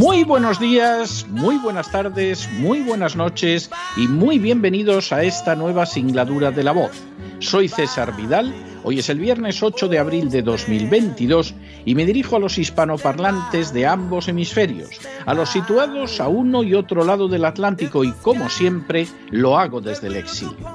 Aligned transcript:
Muy 0.00 0.24
buenos 0.24 0.58
días, 0.58 1.26
muy 1.28 1.58
buenas 1.58 1.92
tardes, 1.92 2.48
muy 2.52 2.80
buenas 2.80 3.16
noches 3.16 3.70
y 3.98 4.08
muy 4.08 4.38
bienvenidos 4.38 5.12
a 5.12 5.22
esta 5.24 5.54
nueva 5.54 5.84
singladura 5.84 6.50
de 6.50 6.64
la 6.64 6.72
voz. 6.72 6.92
Soy 7.38 7.68
César 7.68 8.16
Vidal, 8.16 8.50
hoy 8.82 9.00
es 9.00 9.10
el 9.10 9.18
viernes 9.18 9.62
8 9.62 9.88
de 9.88 9.98
abril 9.98 10.30
de 10.30 10.40
2022 10.40 11.54
y 11.84 11.94
me 11.94 12.06
dirijo 12.06 12.36
a 12.36 12.38
los 12.38 12.56
hispanoparlantes 12.56 13.74
de 13.74 13.86
ambos 13.86 14.28
hemisferios, 14.28 14.88
a 15.26 15.34
los 15.34 15.50
situados 15.50 16.18
a 16.18 16.28
uno 16.28 16.62
y 16.62 16.72
otro 16.72 17.04
lado 17.04 17.28
del 17.28 17.44
Atlántico 17.44 18.02
y 18.02 18.12
como 18.22 18.48
siempre 18.48 19.06
lo 19.28 19.58
hago 19.58 19.82
desde 19.82 20.06
el 20.06 20.16
exilio. 20.16 20.66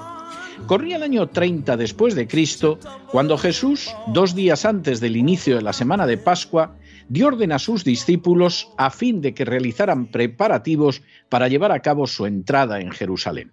Corría 0.67 0.97
el 0.97 1.03
año 1.03 1.27
30 1.27 1.77
después 1.77 2.13
de 2.13 2.27
Cristo, 2.27 2.77
cuando 3.11 3.39
Jesús, 3.39 3.89
dos 4.07 4.35
días 4.35 4.65
antes 4.65 4.99
del 4.99 5.17
inicio 5.17 5.55
de 5.55 5.63
la 5.63 5.73
semana 5.73 6.05
de 6.05 6.17
Pascua, 6.17 6.75
dio 7.07 7.27
orden 7.27 7.51
a 7.51 7.59
sus 7.59 7.83
discípulos 7.83 8.69
a 8.77 8.89
fin 8.89 9.21
de 9.21 9.33
que 9.33 9.45
realizaran 9.45 10.07
preparativos 10.07 11.01
para 11.29 11.47
llevar 11.47 11.71
a 11.71 11.81
cabo 11.81 12.07
su 12.07 12.25
entrada 12.25 12.79
en 12.79 12.91
Jerusalén. 12.91 13.51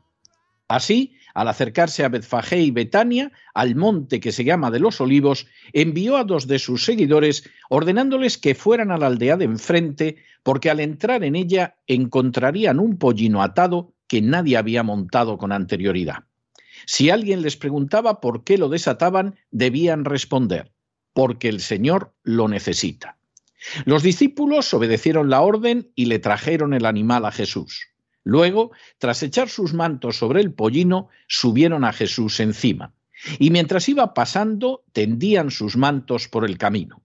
Así, 0.69 1.17
al 1.35 1.49
acercarse 1.49 2.05
a 2.05 2.09
Betfagé 2.09 2.61
y 2.61 2.71
Betania, 2.71 3.31
al 3.53 3.75
monte 3.75 4.21
que 4.21 4.33
se 4.33 4.45
llama 4.45 4.71
de 4.71 4.81
los 4.81 5.01
Olivos, 5.01 5.47
envió 5.73 6.17
a 6.17 6.25
dos 6.25 6.47
de 6.47 6.59
sus 6.59 6.85
seguidores 6.85 7.49
ordenándoles 7.69 8.39
que 8.39 8.55
fueran 8.55 8.91
a 8.91 8.97
la 8.97 9.09
aldea 9.09 9.37
de 9.37 9.45
enfrente, 9.45 10.17
porque 10.43 10.71
al 10.71 10.81
entrar 10.81 11.25
en 11.25 11.37
ella 11.37 11.77
encontrarían 11.87 12.79
un 12.79 12.97
pollino 12.97 13.43
atado 13.43 13.93
que 14.09 14.23
nadie 14.23 14.57
había 14.57 14.83
montado 14.83 15.37
con 15.37 15.53
anterioridad. 15.53 16.25
Si 16.87 17.11
alguien 17.11 17.43
les 17.43 17.57
preguntaba 17.57 18.21
por 18.21 18.45
qué 18.45 18.59
lo 18.59 18.69
desataban, 18.69 19.37
debían 19.51 20.05
responder, 20.05 20.73
porque 21.13 21.49
el 21.49 21.61
Señor 21.61 22.15
lo 22.23 22.49
necesita. 22.49 23.19
Los 23.85 24.03
discípulos 24.03 24.73
obedecieron 24.75 25.31
la 25.31 25.41
orden 25.41 25.91
y 25.95 26.07
le 26.07 26.19
trajeron 26.19 26.75
el 26.75 26.87
animal 26.87 27.25
a 27.25 27.33
Jesús. 27.33 27.87
Luego, 28.25 28.71
tras 28.99 29.23
echar 29.23 29.49
sus 29.49 29.75
mantos 29.75 30.17
sobre 30.17 30.41
el 30.41 30.53
pollino, 30.53 31.09
subieron 31.29 31.85
a 31.85 31.93
Jesús 31.93 32.41
encima. 32.41 32.95
Y 33.39 33.51
mientras 33.51 33.89
iba 33.89 34.15
pasando, 34.15 34.85
tendían 34.93 35.51
sus 35.51 35.77
mantos 35.77 36.29
por 36.29 36.45
el 36.45 36.59
camino. 36.59 37.03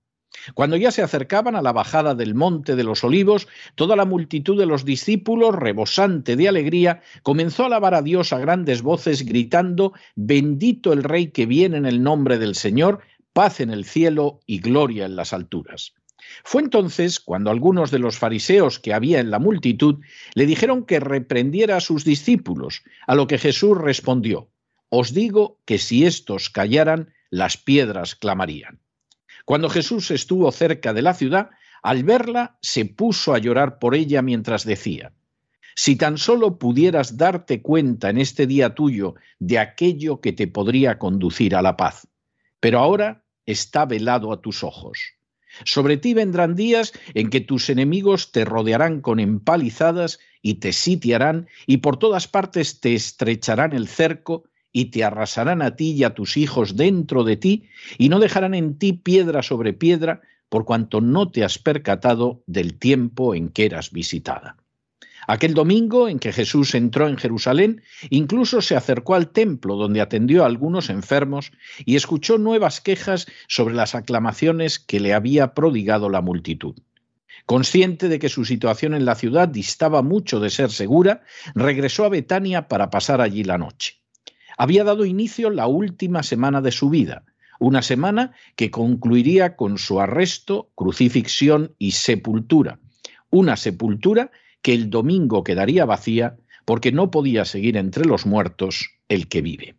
Cuando 0.54 0.78
ya 0.78 0.92
se 0.92 1.02
acercaban 1.02 1.56
a 1.56 1.62
la 1.62 1.74
bajada 1.74 2.16
del 2.16 2.36
monte 2.36 2.76
de 2.76 2.84
los 2.84 3.04
olivos, 3.04 3.48
toda 3.76 3.96
la 3.96 4.06
multitud 4.06 4.58
de 4.58 4.66
los 4.66 4.86
discípulos, 4.86 5.56
rebosante 5.56 6.36
de 6.36 6.48
alegría, 6.48 7.02
comenzó 7.24 7.64
a 7.64 7.66
alabar 7.68 7.96
a 7.96 8.02
Dios 8.02 8.34
a 8.34 8.40
grandes 8.40 8.82
voces, 8.82 9.26
gritando, 9.26 9.94
Bendito 10.16 10.94
el 10.94 11.04
Rey 11.04 11.32
que 11.32 11.46
viene 11.46 11.78
en 11.78 11.86
el 11.86 12.04
nombre 12.04 12.38
del 12.38 12.56
Señor, 12.56 13.00
paz 13.34 13.60
en 13.60 13.72
el 13.72 13.86
cielo 13.86 14.40
y 14.46 14.60
gloria 14.60 15.06
en 15.06 15.16
las 15.16 15.34
alturas. 15.34 15.94
Fue 16.44 16.62
entonces 16.62 17.20
cuando 17.20 17.52
algunos 17.52 17.92
de 17.92 18.00
los 18.00 18.18
fariseos 18.18 18.80
que 18.80 18.94
había 18.94 19.20
en 19.20 19.32
la 19.32 19.40
multitud 19.40 20.02
le 20.34 20.46
dijeron 20.46 20.86
que 20.86 21.00
reprendiera 21.00 21.78
a 21.78 21.82
sus 21.82 22.04
discípulos, 22.04 22.84
a 23.06 23.16
lo 23.16 23.28
que 23.28 23.38
Jesús 23.38 23.78
respondió, 23.78 24.50
Os 24.90 25.14
digo 25.14 25.60
que 25.66 25.78
si 25.78 26.06
éstos 26.06 26.50
callaran, 26.50 27.14
las 27.30 27.58
piedras 27.58 28.16
clamarían. 28.16 28.80
Cuando 29.46 29.70
Jesús 29.70 30.12
estuvo 30.12 30.52
cerca 30.52 30.94
de 30.94 31.02
la 31.02 31.14
ciudad, 31.14 31.50
al 31.82 32.04
verla 32.04 32.58
se 32.62 32.86
puso 32.86 33.34
a 33.34 33.38
llorar 33.38 33.80
por 33.80 33.96
ella 33.96 34.22
mientras 34.22 34.66
decía, 34.66 35.14
si 35.76 35.96
tan 35.96 36.18
solo 36.18 36.58
pudieras 36.58 37.18
darte 37.18 37.62
cuenta 37.62 38.10
en 38.10 38.18
este 38.18 38.48
día 38.48 38.74
tuyo 38.74 39.14
de 39.38 39.60
aquello 39.60 40.22
que 40.22 40.34
te 40.34 40.48
podría 40.48 40.98
conducir 40.98 41.56
a 41.56 41.62
la 41.62 41.78
paz, 41.78 42.08
pero 42.60 42.80
ahora 42.80 43.24
está 43.46 43.86
velado 43.86 44.34
a 44.34 44.42
tus 44.42 44.64
ojos. 44.64 45.17
Sobre 45.66 45.98
ti 45.98 46.14
vendrán 46.14 46.56
días 46.56 46.94
en 47.14 47.30
que 47.30 47.42
tus 47.42 47.70
enemigos 47.70 48.32
te 48.32 48.46
rodearán 48.46 49.02
con 49.02 49.20
empalizadas 49.20 50.20
y 50.42 50.56
te 50.56 50.74
sitiarán 50.74 51.48
y 51.66 51.78
por 51.78 51.98
todas 51.98 52.28
partes 52.28 52.80
te 52.80 52.94
estrecharán 52.94 53.74
el 53.74 53.88
cerco 53.88 54.44
y 54.72 54.86
te 54.86 55.04
arrasarán 55.04 55.62
a 55.62 55.76
ti 55.76 55.94
y 55.94 56.04
a 56.04 56.14
tus 56.14 56.38
hijos 56.38 56.76
dentro 56.76 57.24
de 57.24 57.38
ti, 57.38 57.64
y 57.98 58.10
no 58.10 58.20
dejarán 58.20 58.54
en 58.54 58.78
ti 58.78 58.94
piedra 58.94 59.42
sobre 59.42 59.74
piedra, 59.74 60.22
por 60.50 60.66
cuanto 60.66 61.02
no 61.02 61.32
te 61.32 61.44
has 61.44 61.58
percatado 61.58 62.44
del 62.46 62.78
tiempo 62.78 63.34
en 63.34 63.50
que 63.50 63.66
eras 63.66 63.92
visitada. 63.92 64.58
Aquel 65.28 65.54
domingo 65.54 66.08
en 66.08 66.18
que 66.18 66.32
Jesús 66.32 66.74
entró 66.74 67.08
en 67.08 67.18
Jerusalén, 67.18 67.84
incluso 68.10 68.62
se 68.62 68.76
acercó 68.76 69.14
al 69.14 69.30
templo 69.30 69.76
donde 69.76 70.02
atendió 70.02 70.44
a 70.44 70.48
algunos 70.48 70.90
enfermos 70.90 71.52
y 71.86 71.96
escuchó 71.96 72.38
nuevas 72.38 72.82
quejas 72.82 73.28
sobre 73.48 73.76
las 73.76 73.94
aclamaciones 73.94 74.80
que 74.80 75.00
le 75.00 75.14
había 75.14 75.54
prodigado 75.54 76.10
la 76.10 76.22
multitud. 76.22 76.76
Consciente 77.46 78.10
de 78.10 78.20
que 78.20 78.30
su 78.30 78.46
situación 78.46 78.96
en 78.96 79.06
la 79.06 79.16
ciudad 79.16 79.48
distaba 79.48 80.02
mucho 80.02 80.40
de 80.40 80.50
ser 80.50 80.72
segura, 80.72 81.22
regresó 81.54 82.06
a 82.06 82.10
Betania 82.10 82.68
para 82.68 82.90
pasar 82.90 83.22
allí 83.22 83.44
la 83.44 83.58
noche 83.58 83.98
había 84.58 84.84
dado 84.84 85.06
inicio 85.06 85.50
la 85.50 85.68
última 85.68 86.24
semana 86.24 86.62
de 86.62 86.72
su 86.72 86.90
vida, 86.90 87.24
una 87.60 87.82
semana 87.82 88.34
que 88.56 88.72
concluiría 88.72 89.56
con 89.56 89.78
su 89.78 90.02
arresto, 90.02 90.72
crucifixión 90.76 91.76
y 91.78 91.92
sepultura, 91.92 92.80
una 93.30 93.56
sepultura 93.56 94.32
que 94.68 94.74
el 94.74 94.90
domingo 94.90 95.46
quedaría 95.46 95.86
vacía 95.86 96.36
porque 96.66 96.92
no 96.92 97.10
podía 97.10 97.46
seguir 97.46 97.78
entre 97.78 98.04
los 98.04 98.26
muertos 98.26 98.90
el 99.08 99.30
que 99.30 99.42
vive. 99.42 99.78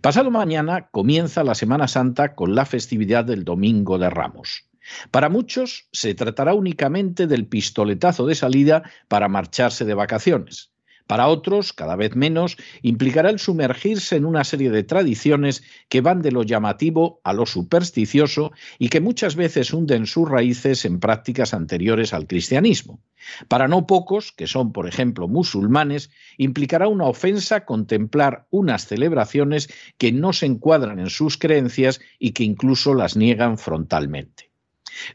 Pasado 0.00 0.30
mañana 0.30 0.88
comienza 0.90 1.44
la 1.44 1.54
Semana 1.54 1.88
Santa 1.88 2.34
con 2.34 2.54
la 2.54 2.64
festividad 2.64 3.26
del 3.26 3.44
Domingo 3.44 3.98
de 3.98 4.08
Ramos. 4.08 4.64
Para 5.10 5.28
muchos 5.28 5.88
se 5.92 6.14
tratará 6.14 6.54
únicamente 6.54 7.26
del 7.26 7.46
pistoletazo 7.46 8.24
de 8.24 8.34
salida 8.34 8.82
para 9.08 9.28
marcharse 9.28 9.84
de 9.84 9.92
vacaciones. 9.92 10.70
Para 11.08 11.28
otros, 11.28 11.72
cada 11.72 11.96
vez 11.96 12.16
menos, 12.16 12.58
implicará 12.82 13.30
el 13.30 13.38
sumergirse 13.38 14.16
en 14.16 14.26
una 14.26 14.44
serie 14.44 14.70
de 14.70 14.84
tradiciones 14.84 15.62
que 15.88 16.02
van 16.02 16.20
de 16.20 16.32
lo 16.32 16.42
llamativo 16.42 17.22
a 17.24 17.32
lo 17.32 17.46
supersticioso 17.46 18.52
y 18.78 18.90
que 18.90 19.00
muchas 19.00 19.34
veces 19.34 19.72
hunden 19.72 20.04
sus 20.04 20.28
raíces 20.28 20.84
en 20.84 21.00
prácticas 21.00 21.54
anteriores 21.54 22.12
al 22.12 22.26
cristianismo. 22.26 23.00
Para 23.48 23.68
no 23.68 23.86
pocos, 23.86 24.32
que 24.32 24.46
son 24.46 24.74
por 24.74 24.86
ejemplo 24.86 25.28
musulmanes, 25.28 26.10
implicará 26.36 26.88
una 26.88 27.06
ofensa 27.06 27.64
contemplar 27.64 28.46
unas 28.50 28.86
celebraciones 28.86 29.70
que 29.96 30.12
no 30.12 30.34
se 30.34 30.44
encuadran 30.44 30.98
en 30.98 31.08
sus 31.08 31.38
creencias 31.38 32.00
y 32.18 32.32
que 32.32 32.44
incluso 32.44 32.92
las 32.92 33.16
niegan 33.16 33.56
frontalmente. 33.56 34.50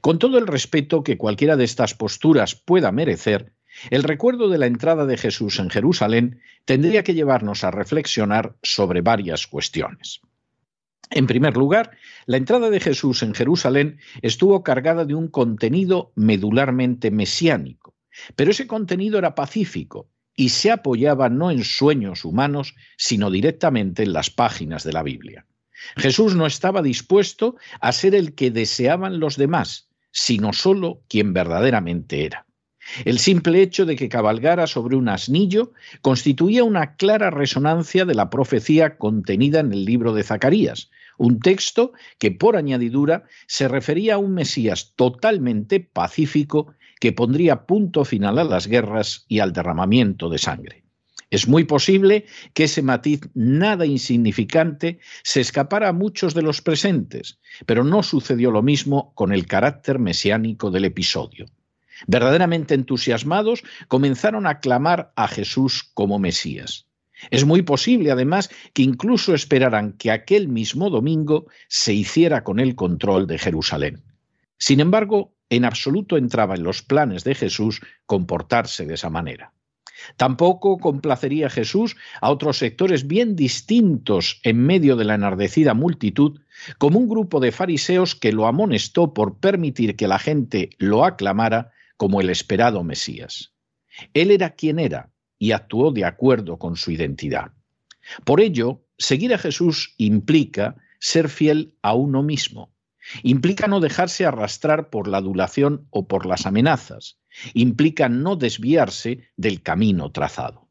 Con 0.01 0.17
todo 0.17 0.39
el 0.39 0.47
respeto 0.47 1.03
que 1.03 1.19
cualquiera 1.19 1.55
de 1.55 1.65
estas 1.65 1.93
posturas 1.93 2.55
pueda 2.55 2.91
merecer, 2.91 3.53
el 3.89 4.03
recuerdo 4.03 4.49
de 4.49 4.57
la 4.57 4.65
entrada 4.65 5.05
de 5.05 5.17
Jesús 5.17 5.59
en 5.59 5.69
Jerusalén 5.69 6.39
tendría 6.65 7.03
que 7.03 7.13
llevarnos 7.13 7.63
a 7.63 7.71
reflexionar 7.71 8.55
sobre 8.61 9.01
varias 9.01 9.47
cuestiones. 9.47 10.21
En 11.09 11.27
primer 11.27 11.55
lugar, 11.55 11.91
la 12.25 12.37
entrada 12.37 12.69
de 12.69 12.79
Jesús 12.79 13.21
en 13.23 13.35
Jerusalén 13.35 13.99
estuvo 14.21 14.63
cargada 14.63 15.05
de 15.05 15.13
un 15.13 15.27
contenido 15.27 16.11
medularmente 16.15 17.11
mesiánico, 17.11 17.93
pero 18.35 18.51
ese 18.51 18.67
contenido 18.67 19.19
era 19.19 19.35
pacífico 19.35 20.09
y 20.35 20.49
se 20.49 20.71
apoyaba 20.71 21.29
no 21.29 21.51
en 21.51 21.63
sueños 21.63 22.25
humanos, 22.25 22.75
sino 22.97 23.29
directamente 23.29 24.03
en 24.03 24.13
las 24.13 24.29
páginas 24.29 24.83
de 24.83 24.93
la 24.93 25.03
Biblia. 25.03 25.45
Jesús 25.97 26.35
no 26.35 26.45
estaba 26.45 26.81
dispuesto 26.81 27.57
a 27.79 27.91
ser 27.91 28.15
el 28.15 28.33
que 28.33 28.49
deseaban 28.49 29.19
los 29.19 29.37
demás, 29.37 29.89
sino 30.11 30.53
solo 30.53 31.03
quien 31.07 31.33
verdaderamente 31.33 32.25
era. 32.25 32.45
El 33.05 33.19
simple 33.19 33.61
hecho 33.61 33.85
de 33.85 33.95
que 33.95 34.09
cabalgara 34.09 34.67
sobre 34.67 34.95
un 34.95 35.09
asnillo 35.09 35.73
constituía 36.01 36.63
una 36.63 36.95
clara 36.95 37.29
resonancia 37.29 38.05
de 38.05 38.15
la 38.15 38.29
profecía 38.29 38.97
contenida 38.97 39.59
en 39.59 39.71
el 39.71 39.85
libro 39.85 40.13
de 40.13 40.23
Zacarías, 40.23 40.89
un 41.17 41.39
texto 41.39 41.93
que 42.17 42.31
por 42.31 42.55
añadidura 42.55 43.23
se 43.47 43.67
refería 43.67 44.15
a 44.15 44.17
un 44.17 44.33
Mesías 44.33 44.93
totalmente 44.95 45.79
pacífico 45.79 46.73
que 46.99 47.11
pondría 47.11 47.65
punto 47.65 48.05
final 48.05 48.39
a 48.39 48.43
las 48.43 48.67
guerras 48.67 49.25
y 49.27 49.39
al 49.39 49.53
derramamiento 49.53 50.29
de 50.29 50.37
sangre. 50.37 50.83
Es 51.29 51.47
muy 51.47 51.63
posible 51.63 52.25
que 52.53 52.65
ese 52.65 52.83
matiz 52.83 53.21
nada 53.33 53.87
insignificante 53.87 54.99
se 55.23 55.41
escapara 55.41 55.89
a 55.89 55.93
muchos 55.93 56.35
de 56.35 56.43
los 56.43 56.61
presentes, 56.61 57.39
pero 57.65 57.83
no 57.83 58.03
sucedió 58.03 58.51
lo 58.51 58.61
mismo 58.61 59.13
con 59.15 59.33
el 59.33 59.47
carácter 59.47 59.97
mesiánico 59.97 60.69
del 60.69 60.85
episodio. 60.85 61.47
Verdaderamente 62.07 62.73
entusiasmados, 62.73 63.63
comenzaron 63.87 64.47
a 64.47 64.59
clamar 64.59 65.11
a 65.15 65.27
Jesús 65.27 65.89
como 65.93 66.19
Mesías. 66.19 66.87
Es 67.31 67.45
muy 67.45 67.61
posible, 67.61 68.11
además, 68.11 68.49
que 68.73 68.83
incluso 68.83 69.33
esperaran 69.33 69.93
que 69.93 70.11
aquel 70.11 70.47
mismo 70.47 70.89
domingo 70.89 71.47
se 71.67 71.93
hiciera 71.93 72.43
con 72.43 72.59
el 72.59 72.75
control 72.75 73.27
de 73.27 73.37
Jerusalén. 73.37 74.03
Sin 74.57 74.79
embargo, 74.79 75.33
en 75.49 75.65
absoluto 75.65 76.17
entraba 76.17 76.55
en 76.55 76.63
los 76.63 76.81
planes 76.81 77.23
de 77.23 77.35
Jesús 77.35 77.81
comportarse 78.05 78.85
de 78.85 78.95
esa 78.95 79.09
manera. 79.09 79.53
Tampoco 80.17 80.79
complacería 80.79 81.49
Jesús 81.49 81.95
a 82.19 82.29
otros 82.29 82.57
sectores 82.57 83.07
bien 83.07 83.35
distintos 83.35 84.39
en 84.43 84.59
medio 84.59 84.95
de 84.95 85.05
la 85.05 85.15
enardecida 85.15 85.73
multitud, 85.73 86.41
como 86.77 86.99
un 86.99 87.07
grupo 87.07 87.39
de 87.39 87.51
fariseos 87.51 88.15
que 88.15 88.33
lo 88.33 88.47
amonestó 88.47 89.13
por 89.13 89.37
permitir 89.39 89.95
que 89.95 90.07
la 90.07 90.19
gente 90.19 90.71
lo 90.77 91.05
aclamara 91.05 91.71
como 92.03 92.19
el 92.19 92.29
esperado 92.29 92.83
Mesías. 92.83 93.53
Él 94.13 94.31
era 94.31 94.55
quien 94.55 94.77
era 94.77 95.13
y 95.39 95.53
actuó 95.53 95.93
de 95.93 96.03
acuerdo 96.03 96.59
con 96.59 96.75
su 96.75 96.91
identidad. 96.91 97.53
Por 98.25 98.41
ello, 98.41 98.83
seguir 98.97 99.33
a 99.33 99.37
Jesús 99.37 99.95
implica 99.97 100.75
ser 100.99 101.29
fiel 101.29 101.77
a 101.81 101.93
uno 101.93 102.21
mismo, 102.21 102.73
implica 103.21 103.67
no 103.67 103.79
dejarse 103.79 104.25
arrastrar 104.25 104.89
por 104.89 105.07
la 105.07 105.19
adulación 105.19 105.87
o 105.91 106.05
por 106.05 106.25
las 106.25 106.45
amenazas, 106.45 107.19
implica 107.53 108.09
no 108.09 108.35
desviarse 108.35 109.29
del 109.37 109.61
camino 109.61 110.11
trazado. 110.11 110.67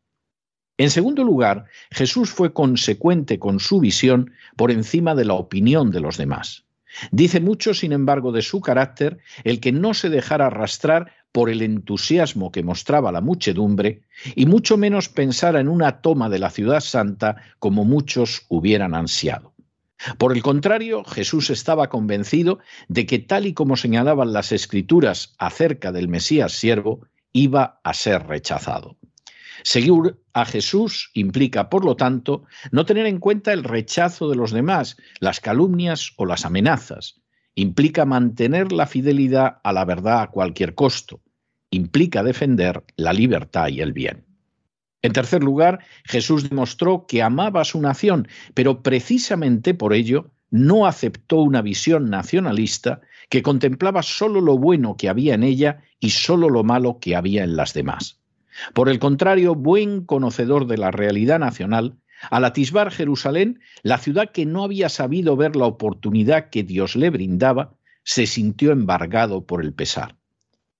En 0.77 0.91
segundo 0.91 1.25
lugar, 1.25 1.65
Jesús 1.93 2.29
fue 2.29 2.53
consecuente 2.53 3.39
con 3.39 3.59
su 3.59 3.81
visión 3.81 4.33
por 4.55 4.71
encima 4.71 5.15
de 5.15 5.25
la 5.25 5.33
opinión 5.33 5.93
de 5.93 6.01
los 6.01 6.19
demás. 6.19 6.67
Dice 7.11 7.41
mucho, 7.41 7.73
sin 7.73 7.93
embargo, 7.93 8.33
de 8.33 8.43
su 8.43 8.61
carácter 8.61 9.19
el 9.45 9.61
que 9.61 9.73
no 9.73 9.95
se 9.95 10.11
dejara 10.11 10.49
arrastrar 10.49 11.22
por 11.33 11.49
el 11.49 11.63
entusiasmo 11.63 12.53
que 12.53 12.63
mostraba 12.63 13.11
la 13.11 13.23
muchedumbre 13.23 14.03
y 14.37 14.47
mucho 14.47 14.77
menos 14.77 15.09
pensara 15.09 15.61
en 15.61 15.69
una 15.69 16.03
toma 16.03 16.29
de 16.29 16.39
la 16.39 16.51
ciudad 16.51 16.81
santa 16.81 17.37
como 17.59 17.85
muchos 17.85 18.45
hubieran 18.49 18.95
ansiado. 18.95 19.55
Por 20.19 20.33
el 20.33 20.43
contrario, 20.43 21.05
Jesús 21.05 21.51
estaba 21.51 21.89
convencido 21.89 22.59
de 22.89 23.07
que 23.07 23.19
tal 23.19 23.47
y 23.47 23.55
como 23.55 23.77
señalaban 23.77 24.33
las 24.33 24.53
escrituras 24.53 25.35
acerca 25.39 25.93
del 25.93 26.09
Mesías 26.09 26.53
siervo, 26.53 27.07
iba 27.33 27.81
a 27.83 27.95
ser 27.95 28.27
rechazado. 28.27 28.97
Seguir 29.63 30.19
a 30.33 30.45
Jesús 30.45 31.11
implica, 31.15 31.71
por 31.71 31.85
lo 31.85 31.95
tanto, 31.95 32.45
no 32.73 32.85
tener 32.85 33.07
en 33.07 33.19
cuenta 33.19 33.53
el 33.53 33.63
rechazo 33.63 34.29
de 34.29 34.37
los 34.37 34.51
demás, 34.51 34.97
las 35.21 35.41
calumnias 35.41 36.13
o 36.17 36.27
las 36.27 36.45
amenazas. 36.45 37.22
Implica 37.55 38.05
mantener 38.05 38.73
la 38.73 38.87
fidelidad 38.87 39.61
a 39.63 39.73
la 39.73 39.85
verdad 39.85 40.23
a 40.23 40.31
cualquier 40.31 40.75
costo. 40.75 41.21
Implica 41.71 42.23
defender 42.23 42.85
la 42.97 43.13
libertad 43.13 43.69
y 43.69 43.81
el 43.81 43.93
bien. 43.93 44.25
En 45.03 45.13
tercer 45.13 45.43
lugar, 45.43 45.81
Jesús 46.05 46.49
demostró 46.49 47.07
que 47.07 47.23
amaba 47.23 47.63
a 47.63 47.65
su 47.65 47.81
nación, 47.81 48.29
pero 48.55 48.83
precisamente 48.83 49.75
por 49.75 49.93
ello 49.93 50.31
no 50.51 50.87
aceptó 50.87 51.39
una 51.39 51.63
visión 51.63 52.09
nacionalista 52.09 53.01
que 53.29 53.43
contemplaba 53.43 54.03
sólo 54.03 54.41
lo 54.41 54.59
bueno 54.59 54.97
que 54.97 55.09
había 55.09 55.35
en 55.35 55.43
ella 55.43 55.83
y 55.99 56.11
sólo 56.11 56.51
lo 56.51 56.63
malo 56.63 56.99
que 57.01 57.17
había 57.17 57.43
en 57.43 57.57
las 57.57 57.75
demás. 57.75 58.21
Por 58.75 58.89
el 58.89 58.99
contrario, 58.99 59.55
buen 59.55 60.05
conocedor 60.05 60.67
de 60.67 60.77
la 60.77 60.91
realidad 60.91 61.39
nacional, 61.39 61.97
al 62.31 62.45
atisbar 62.45 62.91
Jerusalén, 62.91 63.61
la 63.83 63.99
ciudad 63.99 64.31
que 64.31 64.47
no 64.47 64.65
había 64.65 64.89
sabido 64.89 65.37
ver 65.37 65.57
la 65.57 65.67
oportunidad 65.67 66.51
que 66.51 66.63
Dios 66.63 66.97
le 66.97 67.11
brindaba, 67.11 67.75
se 68.05 68.27
sintió 68.27 68.73
embargado 68.73 69.47
por 69.47 69.63
el 69.63 69.73
pesar. 69.73 70.17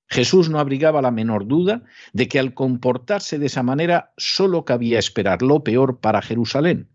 Jesús 0.09 0.51
no 0.51 0.59
abrigaba 0.59 1.01
la 1.01 1.11
menor 1.11 1.47
duda 1.47 1.83
de 2.13 2.29
que 2.29 2.39
al 2.39 2.53
comportarse 2.53 3.39
de 3.39 3.47
esa 3.47 3.63
manera 3.63 4.13
sólo 4.19 4.65
cabía 4.65 4.99
esperar 4.99 5.41
lo 5.41 5.65
peor 5.65 6.01
para 6.01 6.21
Jerusalén, 6.21 6.89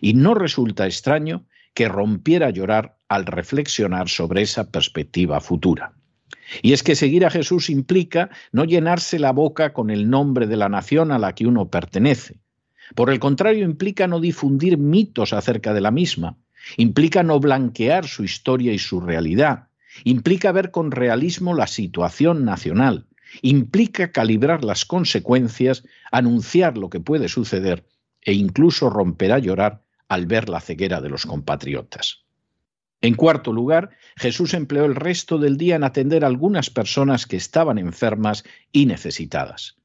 y 0.00 0.14
no 0.14 0.34
resulta 0.34 0.86
extraño 0.86 1.46
que 1.74 1.88
rompiera 1.88 2.48
a 2.48 2.50
llorar 2.50 2.96
al 3.08 3.26
reflexionar 3.26 4.08
sobre 4.08 4.42
esa 4.42 4.70
perspectiva 4.70 5.40
futura. 5.40 5.94
Y 6.62 6.72
es 6.72 6.82
que 6.82 6.96
seguir 6.96 7.24
a 7.24 7.30
Jesús 7.30 7.70
implica 7.70 8.30
no 8.52 8.64
llenarse 8.64 9.18
la 9.18 9.32
boca 9.32 9.72
con 9.72 9.90
el 9.90 10.10
nombre 10.10 10.46
de 10.46 10.56
la 10.56 10.68
nación 10.68 11.12
a 11.12 11.18
la 11.18 11.34
que 11.34 11.46
uno 11.46 11.70
pertenece. 11.70 12.40
Por 12.94 13.10
el 13.10 13.18
contrario, 13.18 13.64
implica 13.64 14.06
no 14.06 14.20
difundir 14.20 14.78
mitos 14.78 15.32
acerca 15.32 15.72
de 15.72 15.80
la 15.80 15.90
misma, 15.90 16.36
implica 16.76 17.22
no 17.22 17.38
blanquear 17.40 18.06
su 18.06 18.24
historia 18.24 18.72
y 18.72 18.78
su 18.78 19.00
realidad, 19.00 19.68
implica 20.04 20.52
ver 20.52 20.70
con 20.70 20.90
realismo 20.90 21.54
la 21.54 21.66
situación 21.66 22.44
nacional, 22.44 23.06
implica 23.42 24.12
calibrar 24.12 24.64
las 24.64 24.84
consecuencias, 24.84 25.84
anunciar 26.10 26.76
lo 26.76 26.90
que 26.90 27.00
puede 27.00 27.28
suceder 27.28 27.86
e 28.22 28.32
incluso 28.32 28.90
romper 28.90 29.32
a 29.32 29.38
llorar 29.38 29.82
al 30.08 30.26
ver 30.26 30.48
la 30.48 30.60
ceguera 30.60 31.00
de 31.00 31.08
los 31.08 31.26
compatriotas. 31.26 32.24
En 33.02 33.14
cuarto 33.14 33.52
lugar, 33.52 33.90
Jesús 34.16 34.52
empleó 34.52 34.84
el 34.84 34.94
resto 34.94 35.38
del 35.38 35.56
día 35.56 35.76
en 35.76 35.84
atender 35.84 36.24
a 36.24 36.26
algunas 36.26 36.68
personas 36.68 37.26
que 37.26 37.36
estaban 37.36 37.78
enfermas 37.78 38.44
y 38.72 38.84
necesitadas. 38.84 39.76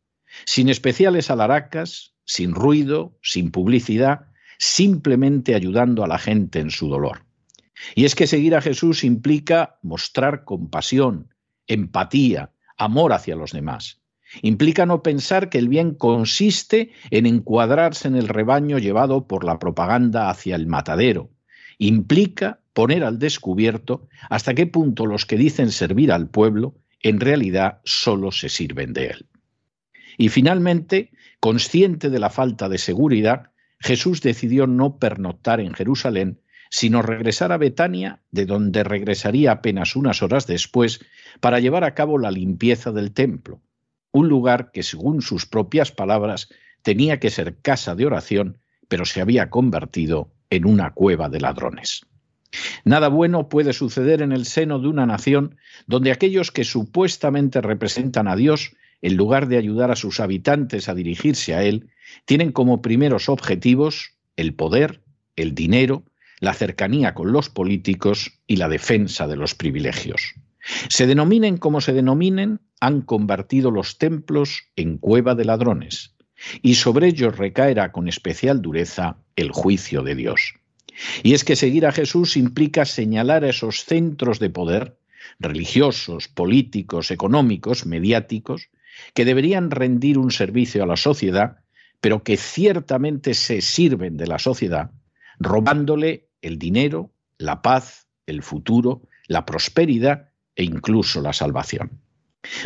Sin 0.44 0.68
especiales 0.68 1.30
alaracas, 1.30 2.15
sin 2.26 2.54
ruido, 2.54 3.18
sin 3.22 3.52
publicidad, 3.52 4.28
simplemente 4.58 5.56
ayudando 5.56 6.04
a 6.04 6.08
la 6.08 6.18
gente 6.18 6.60
en 6.60 6.72
su 6.72 6.90
dolor. 6.90 7.26
Y 7.94 8.06
es 8.06 8.16
que 8.16 8.28
seguir 8.28 8.56
a 8.56 8.62
Jesús 8.62 9.04
implica 9.04 9.78
mostrar 9.82 10.44
compasión, 10.44 11.34
empatía, 11.68 12.52
amor 12.78 13.14
hacia 13.14 13.36
los 13.36 13.52
demás. 13.52 14.02
Implica 14.42 14.86
no 14.86 15.04
pensar 15.04 15.50
que 15.50 15.58
el 15.58 15.70
bien 15.70 15.94
consiste 15.94 16.92
en 17.12 17.26
encuadrarse 17.26 18.08
en 18.08 18.16
el 18.16 18.28
rebaño 18.28 18.80
llevado 18.80 19.28
por 19.28 19.44
la 19.44 19.60
propaganda 19.60 20.30
hacia 20.30 20.56
el 20.56 20.68
matadero. 20.68 21.30
Implica 21.78 22.60
poner 22.74 23.04
al 23.04 23.20
descubierto 23.20 24.08
hasta 24.30 24.54
qué 24.54 24.66
punto 24.66 25.06
los 25.06 25.26
que 25.26 25.38
dicen 25.38 25.72
servir 25.72 26.12
al 26.12 26.30
pueblo 26.30 26.76
en 27.02 27.20
realidad 27.20 27.82
solo 27.86 28.32
se 28.32 28.50
sirven 28.50 28.94
de 28.94 29.08
él. 29.08 29.28
Y 30.18 30.30
finalmente, 30.30 31.12
consciente 31.46 32.10
de 32.10 32.18
la 32.18 32.32
falta 32.32 32.70
de 32.70 32.80
seguridad, 32.80 33.52
Jesús 33.80 34.24
decidió 34.24 34.66
no 34.66 34.98
pernoctar 34.98 35.60
en 35.60 35.76
Jerusalén, 35.76 36.42
sino 36.72 37.04
regresar 37.04 37.52
a 37.52 37.58
Betania, 37.58 38.24
de 38.32 38.48
donde 38.48 38.84
regresaría 38.84 39.52
apenas 39.52 39.96
unas 39.96 40.24
horas 40.24 40.48
después 40.48 41.02
para 41.42 41.60
llevar 41.60 41.84
a 41.84 41.94
cabo 41.94 42.18
la 42.18 42.32
limpieza 42.32 42.92
del 42.92 43.12
templo, 43.12 43.62
un 44.12 44.28
lugar 44.28 44.72
que, 44.72 44.82
según 44.82 45.22
sus 45.22 45.46
propias 45.46 45.92
palabras, 45.92 46.50
tenía 46.82 47.20
que 47.20 47.30
ser 47.30 47.58
casa 47.62 47.94
de 47.94 48.08
oración, 48.08 48.58
pero 48.88 49.06
se 49.06 49.22
había 49.22 49.52
convertido 49.52 50.34
en 50.50 50.66
una 50.66 50.94
cueva 50.94 51.30
de 51.30 51.42
ladrones. 51.42 52.08
Nada 52.86 53.08
bueno 53.08 53.50
puede 53.50 53.74
suceder 53.74 54.24
en 54.24 54.32
el 54.32 54.48
seno 54.48 54.80
de 54.80 54.88
una 54.88 55.06
nación 55.06 55.58
donde 55.86 56.12
aquellos 56.12 56.52
que 56.52 56.64
supuestamente 56.64 57.62
representan 57.62 58.28
a 58.28 58.36
Dios, 58.36 58.72
en 59.06 59.18
lugar 59.18 59.48
de 59.48 59.58
ayudar 59.58 59.92
a 59.92 59.96
sus 59.96 60.20
habitantes 60.20 60.90
a 60.90 60.96
dirigirse 60.96 61.54
a 61.54 61.62
Él, 61.62 61.90
tienen 62.26 62.52
como 62.52 62.82
primeros 62.82 63.30
objetivos 63.30 64.16
el 64.36 64.56
poder, 64.56 65.04
el 65.36 65.54
dinero, 65.54 66.06
la 66.40 66.56
cercanía 66.56 67.14
con 67.14 67.32
los 67.32 67.50
políticos 67.52 68.40
y 68.48 68.56
la 68.56 68.68
defensa 68.68 69.28
de 69.28 69.36
los 69.36 69.54
privilegios. 69.54 70.34
Se 70.90 71.06
denominen 71.06 71.58
como 71.58 71.82
se 71.82 71.94
denominen, 71.94 72.62
han 72.80 73.02
convertido 73.04 73.70
los 73.70 74.00
templos 74.00 74.64
en 74.76 74.98
cueva 74.98 75.36
de 75.36 75.46
ladrones, 75.46 76.16
y 76.64 76.74
sobre 76.74 77.10
ellos 77.10 77.38
recaerá 77.38 77.92
con 77.92 78.08
especial 78.08 78.60
dureza 78.64 79.18
el 79.36 79.52
juicio 79.52 80.02
de 80.02 80.16
Dios. 80.16 80.56
Y 81.22 81.36
es 81.36 81.44
que 81.44 81.56
seguir 81.56 81.86
a 81.86 81.92
Jesús 81.92 82.38
implica 82.38 82.86
señalar 82.86 83.44
a 83.44 83.50
esos 83.50 83.84
centros 83.84 84.40
de 84.40 84.50
poder, 84.50 84.98
religiosos, 85.40 86.28
políticos, 86.28 87.12
económicos, 87.12 87.86
mediáticos, 87.86 88.70
que 89.14 89.26
deberían 89.26 89.72
rendir 89.72 90.18
un 90.18 90.32
servicio 90.32 90.84
a 90.84 90.88
la 90.88 90.98
sociedad, 90.98 91.58
pero 92.02 92.24
que 92.24 92.38
ciertamente 92.38 93.34
se 93.34 93.62
sirven 93.62 94.18
de 94.18 94.28
la 94.28 94.40
sociedad, 94.40 94.92
robándole 95.40 96.30
el 96.42 96.60
dinero, 96.60 97.12
la 97.38 97.62
paz, 97.62 98.08
el 98.26 98.44
futuro, 98.44 99.04
la 99.28 99.46
prosperidad 99.46 100.30
e 100.56 100.64
incluso 100.64 101.22
la 101.22 101.34
salvación. 101.34 102.00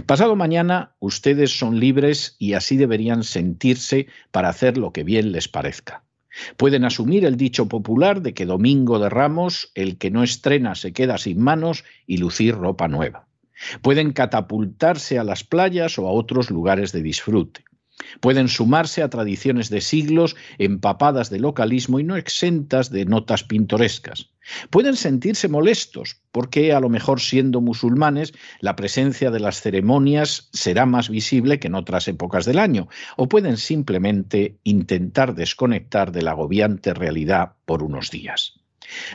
Pasado 0.06 0.36
mañana 0.36 0.96
ustedes 1.00 1.58
son 1.58 1.80
libres 1.80 2.36
y 2.38 2.54
así 2.54 2.76
deberían 2.76 3.24
sentirse 3.24 4.08
para 4.32 4.50
hacer 4.50 4.78
lo 4.78 4.92
que 4.92 5.04
bien 5.04 5.32
les 5.32 5.48
parezca. 5.48 6.04
Pueden 6.58 6.86
asumir 6.86 7.26
el 7.26 7.38
dicho 7.38 7.68
popular 7.68 8.22
de 8.22 8.34
que 8.34 8.46
Domingo 8.46 9.00
de 9.00 9.10
Ramos 9.10 9.72
el 9.76 9.98
que 9.98 10.12
no 10.12 10.24
estrena 10.24 10.76
se 10.76 10.94
queda 10.94 11.18
sin 11.18 11.42
manos 11.42 11.86
y 12.06 12.18
lucir 12.18 12.56
ropa 12.56 12.88
nueva. 12.88 13.29
Pueden 13.82 14.12
catapultarse 14.14 15.20
a 15.20 15.24
las 15.24 15.44
playas 15.44 16.00
o 16.00 16.08
a 16.08 16.12
otros 16.12 16.50
lugares 16.50 16.92
de 16.92 17.02
disfrute. 17.02 17.64
Pueden 18.22 18.48
sumarse 18.48 19.04
a 19.04 19.10
tradiciones 19.10 19.70
de 19.70 19.82
siglos 19.82 20.36
empapadas 20.58 21.30
de 21.30 21.40
localismo 21.40 22.00
y 22.00 22.04
no 22.04 22.16
exentas 22.16 22.90
de 22.90 23.06
notas 23.06 23.44
pintorescas. 23.44 24.32
Pueden 24.70 24.96
sentirse 24.96 25.48
molestos 25.48 26.22
porque 26.32 26.74
a 26.74 26.80
lo 26.80 26.90
mejor 26.90 27.20
siendo 27.20 27.62
musulmanes 27.62 28.34
la 28.62 28.76
presencia 28.76 29.32
de 29.32 29.40
las 29.40 29.62
ceremonias 29.62 30.50
será 30.54 30.86
más 30.86 31.10
visible 31.10 31.60
que 31.60 31.68
en 31.68 31.76
otras 31.76 32.08
épocas 32.08 32.46
del 32.46 32.58
año, 32.58 32.88
o 33.18 33.28
pueden 33.28 33.58
simplemente 33.58 34.58
intentar 34.64 35.36
desconectar 35.36 36.12
de 36.12 36.22
la 36.22 36.32
agobiante 36.32 36.94
realidad 36.94 37.54
por 37.66 37.84
unos 37.84 38.10
días. 38.10 38.60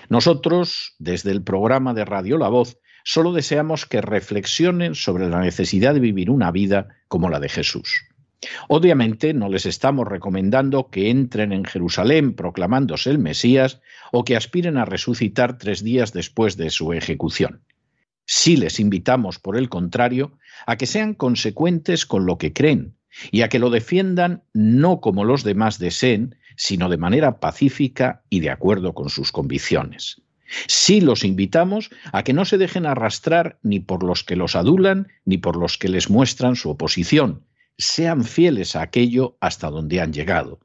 Nosotros, 0.09 0.95
desde 0.99 1.33
el 1.33 1.43
programa 1.43 1.95
de 1.95 2.05
Radio 2.05 2.39
La 2.39 2.49
Voz, 2.49 2.79
solo 3.05 3.33
deseamos 3.33 3.87
que 3.87 4.01
reflexionen 4.01 4.95
sobre 4.95 5.29
la 5.29 5.41
necesidad 5.41 5.95
de 5.95 6.01
vivir 6.01 6.31
una 6.31 6.51
vida 6.51 6.89
como 7.07 7.31
la 7.31 7.39
de 7.39 7.49
Jesús. 7.49 8.07
Obviamente 8.69 9.33
no 9.33 9.49
les 9.49 9.67
estamos 9.67 10.07
recomendando 10.07 10.91
que 10.91 11.11
entren 11.11 11.53
en 11.53 11.65
Jerusalén 11.65 12.35
proclamándose 12.35 13.11
el 13.11 13.19
Mesías 13.19 13.81
o 14.13 14.25
que 14.25 14.37
aspiren 14.37 14.77
a 14.77 14.85
resucitar 14.85 15.59
tres 15.59 15.83
días 15.83 16.13
después 16.13 16.57
de 16.57 16.71
su 16.71 16.93
ejecución. 16.93 17.63
Sí 18.27 18.57
les 18.57 18.81
invitamos, 18.81 19.39
por 19.39 19.57
el 19.57 19.69
contrario, 19.69 20.39
a 20.67 20.77
que 20.77 20.87
sean 20.87 21.15
consecuentes 21.15 22.07
con 22.07 22.27
lo 22.27 22.39
que 22.39 22.53
creen 22.53 22.97
y 23.31 23.43
a 23.43 23.49
que 23.49 23.59
lo 23.59 23.71
defiendan 23.71 24.43
no 24.53 25.01
como 25.01 25.25
los 25.25 25.45
demás 25.45 25.79
deseen, 25.79 26.37
sino 26.57 26.89
de 26.89 26.97
manera 26.97 27.39
pacífica 27.41 28.23
y 28.31 28.41
de 28.41 28.51
acuerdo 28.51 28.95
con 28.95 29.11
sus 29.11 29.31
convicciones. 29.31 30.24
Sí 30.67 31.01
los 31.01 31.25
invitamos 31.25 31.91
a 32.13 32.23
que 32.23 32.33
no 32.33 32.45
se 32.45 32.59
dejen 32.59 32.87
arrastrar 32.87 33.59
ni 33.63 33.81
por 33.81 34.03
los 34.03 34.25
que 34.25 34.37
los 34.37 34.57
adulan 34.57 35.09
ni 35.25 35.39
por 35.39 35.57
los 35.57 35.79
que 35.79 35.89
les 35.89 36.11
muestran 36.11 36.57
su 36.57 36.71
oposición, 36.71 37.45
sean 37.79 38.25
fieles 38.25 38.77
a 38.77 38.83
aquello 38.83 39.37
hasta 39.41 39.71
donde 39.71 40.01
han 40.01 40.13
llegado. 40.13 40.61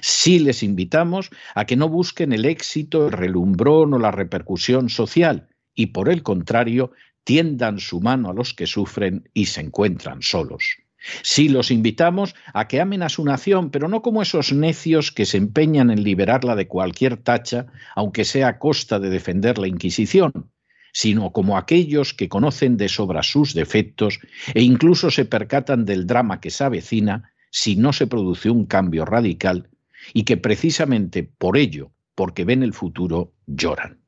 Sí 0.00 0.38
les 0.38 0.62
invitamos 0.62 1.30
a 1.54 1.66
que 1.66 1.76
no 1.76 1.88
busquen 1.88 2.32
el 2.32 2.44
éxito, 2.44 3.06
el 3.06 3.12
relumbrón 3.12 3.92
o 3.94 3.98
la 3.98 4.10
repercusión 4.10 4.88
social 4.88 5.48
y 5.74 5.86
por 5.86 6.08
el 6.08 6.22
contrario 6.22 6.92
tiendan 7.24 7.80
su 7.80 8.00
mano 8.00 8.30
a 8.30 8.34
los 8.34 8.54
que 8.54 8.66
sufren 8.66 9.28
y 9.34 9.46
se 9.46 9.60
encuentran 9.60 10.22
solos. 10.22 10.83
Sí 11.22 11.48
los 11.48 11.70
invitamos 11.70 12.34
a 12.52 12.68
que 12.68 12.80
amen 12.80 13.02
a 13.02 13.08
su 13.08 13.24
nación, 13.24 13.70
pero 13.70 13.88
no 13.88 14.02
como 14.02 14.22
esos 14.22 14.52
necios 14.52 15.12
que 15.12 15.26
se 15.26 15.36
empeñan 15.36 15.90
en 15.90 16.02
liberarla 16.02 16.56
de 16.56 16.68
cualquier 16.68 17.16
tacha, 17.16 17.66
aunque 17.94 18.24
sea 18.24 18.48
a 18.48 18.58
costa 18.58 18.98
de 18.98 19.10
defender 19.10 19.58
la 19.58 19.68
Inquisición, 19.68 20.50
sino 20.92 21.32
como 21.32 21.58
aquellos 21.58 22.14
que 22.14 22.28
conocen 22.28 22.76
de 22.76 22.88
sobra 22.88 23.22
sus 23.22 23.52
defectos 23.52 24.20
e 24.54 24.62
incluso 24.62 25.10
se 25.10 25.24
percatan 25.24 25.84
del 25.84 26.06
drama 26.06 26.40
que 26.40 26.50
se 26.50 26.64
avecina 26.64 27.32
si 27.50 27.76
no 27.76 27.92
se 27.92 28.06
produce 28.06 28.50
un 28.50 28.66
cambio 28.66 29.04
radical 29.04 29.68
y 30.12 30.24
que 30.24 30.36
precisamente 30.36 31.22
por 31.22 31.56
ello, 31.56 31.92
porque 32.14 32.44
ven 32.44 32.62
el 32.62 32.72
futuro, 32.72 33.32
lloran. 33.46 34.03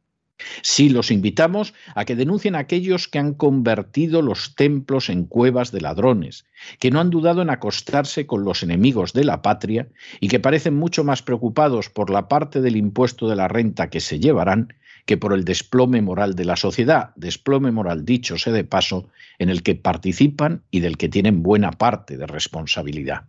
Sí 0.62 0.88
los 0.88 1.10
invitamos 1.10 1.74
a 1.94 2.04
que 2.04 2.16
denuncien 2.16 2.54
a 2.54 2.60
aquellos 2.60 3.08
que 3.08 3.18
han 3.18 3.34
convertido 3.34 4.22
los 4.22 4.54
templos 4.54 5.08
en 5.08 5.24
cuevas 5.24 5.72
de 5.72 5.80
ladrones, 5.80 6.44
que 6.78 6.90
no 6.90 7.00
han 7.00 7.10
dudado 7.10 7.42
en 7.42 7.50
acostarse 7.50 8.26
con 8.26 8.44
los 8.44 8.62
enemigos 8.62 9.12
de 9.12 9.24
la 9.24 9.42
patria 9.42 9.88
y 10.20 10.28
que 10.28 10.40
parecen 10.40 10.74
mucho 10.74 11.04
más 11.04 11.22
preocupados 11.22 11.88
por 11.88 12.10
la 12.10 12.28
parte 12.28 12.60
del 12.60 12.76
impuesto 12.76 13.28
de 13.28 13.36
la 13.36 13.48
renta 13.48 13.88
que 13.88 14.00
se 14.00 14.20
llevarán 14.20 14.74
que 15.06 15.16
por 15.16 15.32
el 15.32 15.44
desplome 15.44 16.02
moral 16.02 16.34
de 16.34 16.44
la 16.44 16.56
sociedad, 16.56 17.10
desplome 17.14 17.70
moral 17.70 18.04
dicho 18.04 18.36
sea 18.36 18.52
de 18.52 18.64
paso, 18.64 19.08
en 19.38 19.48
el 19.50 19.62
que 19.62 19.76
participan 19.76 20.64
y 20.70 20.80
del 20.80 20.96
que 20.98 21.08
tienen 21.08 21.42
buena 21.42 21.70
parte 21.70 22.16
de 22.16 22.26
responsabilidad. 22.26 23.22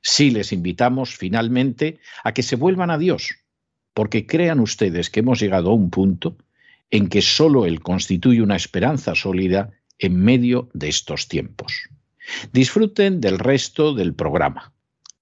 Sí 0.00 0.30
les 0.30 0.52
invitamos 0.52 1.16
finalmente 1.16 1.98
a 2.22 2.32
que 2.32 2.44
se 2.44 2.54
vuelvan 2.54 2.90
a 2.90 2.98
Dios, 2.98 3.34
porque 3.98 4.26
crean 4.26 4.60
ustedes 4.60 5.10
que 5.10 5.18
hemos 5.18 5.40
llegado 5.40 5.70
a 5.70 5.74
un 5.74 5.90
punto 5.90 6.36
en 6.88 7.08
que 7.08 7.20
sólo 7.20 7.66
Él 7.66 7.80
constituye 7.80 8.40
una 8.42 8.54
esperanza 8.54 9.16
sólida 9.16 9.70
en 9.98 10.14
medio 10.14 10.68
de 10.72 10.88
estos 10.88 11.26
tiempos. 11.26 11.88
Disfruten 12.52 13.20
del 13.20 13.40
resto 13.40 13.94
del 13.94 14.14
programa. 14.14 14.72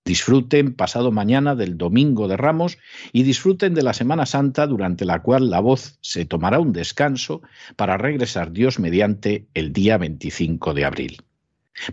Disfruten 0.04 0.74
pasado 0.74 1.10
mañana 1.10 1.54
del 1.54 1.78
Domingo 1.78 2.28
de 2.28 2.36
Ramos 2.36 2.76
y 3.14 3.22
disfruten 3.22 3.72
de 3.72 3.82
la 3.82 3.94
Semana 3.94 4.26
Santa 4.26 4.66
durante 4.66 5.06
la 5.06 5.22
cual 5.22 5.48
la 5.48 5.60
voz 5.60 5.96
se 6.02 6.26
tomará 6.26 6.58
un 6.58 6.74
descanso 6.74 7.40
para 7.76 7.96
regresar 7.96 8.52
Dios 8.52 8.78
mediante 8.78 9.46
el 9.54 9.72
día 9.72 9.96
25 9.96 10.74
de 10.74 10.84
abril. 10.84 11.22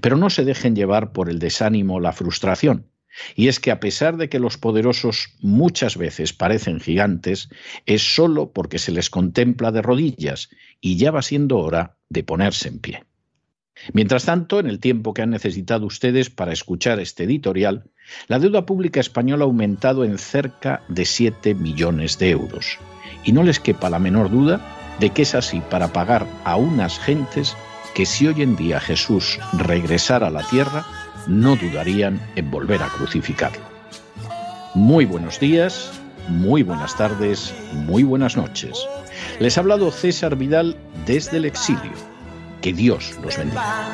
Pero 0.01 0.17
no 0.17 0.29
se 0.29 0.43
dejen 0.43 0.75
llevar 0.75 1.13
por 1.13 1.29
el 1.29 1.39
desánimo 1.39 1.95
o 1.95 1.99
la 2.01 2.11
frustración. 2.11 2.87
Y 3.35 3.47
es 3.47 3.59
que 3.59 3.71
a 3.71 3.79
pesar 3.79 4.17
de 4.17 4.29
que 4.29 4.39
los 4.39 4.57
poderosos 4.57 5.29
muchas 5.39 5.97
veces 5.97 6.33
parecen 6.33 6.79
gigantes, 6.79 7.49
es 7.85 8.15
solo 8.15 8.51
porque 8.51 8.79
se 8.79 8.91
les 8.91 9.09
contempla 9.09 9.71
de 9.71 9.81
rodillas 9.81 10.49
y 10.81 10.97
ya 10.97 11.11
va 11.11 11.21
siendo 11.21 11.57
hora 11.59 11.97
de 12.09 12.23
ponerse 12.23 12.69
en 12.69 12.79
pie. 12.79 13.03
Mientras 13.91 14.25
tanto, 14.25 14.59
en 14.59 14.67
el 14.67 14.79
tiempo 14.79 15.13
que 15.13 15.23
han 15.23 15.31
necesitado 15.31 15.85
ustedes 15.85 16.29
para 16.29 16.53
escuchar 16.53 16.99
este 16.99 17.23
editorial, 17.23 17.89
la 18.27 18.39
deuda 18.39 18.65
pública 18.65 18.99
española 18.99 19.43
ha 19.43 19.47
aumentado 19.47 20.05
en 20.05 20.17
cerca 20.17 20.83
de 20.89 21.05
7 21.05 21.55
millones 21.55 22.19
de 22.19 22.29
euros. 22.29 22.77
Y 23.23 23.31
no 23.31 23.43
les 23.43 23.59
quepa 23.59 23.89
la 23.89 23.99
menor 23.99 24.29
duda 24.29 24.95
de 24.99 25.09
que 25.09 25.23
es 25.23 25.33
así 25.35 25.61
para 25.69 25.91
pagar 25.91 26.27
a 26.43 26.55
unas 26.55 26.99
gentes 26.99 27.57
que 27.95 28.05
si 28.05 28.27
hoy 28.27 28.41
en 28.41 28.55
día 28.55 28.79
Jesús 28.79 29.39
regresara 29.53 30.27
a 30.27 30.31
la 30.31 30.43
tierra, 30.47 30.85
no 31.27 31.55
dudarían 31.55 32.19
en 32.35 32.51
volver 32.51 32.81
a 32.83 32.87
crucificarlo. 32.87 33.63
Muy 34.73 35.05
buenos 35.05 35.39
días, 35.39 35.91
muy 36.27 36.63
buenas 36.63 36.95
tardes, 36.95 37.53
muy 37.73 38.03
buenas 38.03 38.37
noches. 38.37 38.77
Les 39.39 39.57
ha 39.57 39.61
hablado 39.61 39.91
César 39.91 40.35
Vidal 40.35 40.75
desde 41.05 41.37
el 41.37 41.45
exilio. 41.45 41.93
Que 42.61 42.73
Dios 42.73 43.17
los 43.21 43.37
bendiga. 43.37 43.93